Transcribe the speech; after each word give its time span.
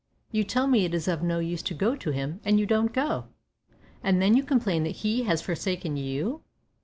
You 0.31 0.43
tell 0.43 0.65
me 0.65 0.83
it 0.83 0.95
is 0.95 1.07
of 1.07 1.21
no 1.21 1.37
use 1.37 1.61
to 1.61 1.75
go 1.75 1.95
to 1.95 2.09
Him, 2.09 2.41
and 2.43 2.59
you 2.59 2.65
don't 2.65 2.91
go, 2.91 3.27
and 4.01 4.19
then 4.19 4.35
you 4.35 4.41
complain 4.41 4.83
that 4.83 5.05
He 5.05 5.25
has 5.25 5.43
forsaken 5.43 5.95
you! 5.95 6.41